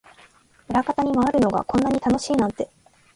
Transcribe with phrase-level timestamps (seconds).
[0.67, 2.67] 裏方に回るのがこんなに楽しいなんて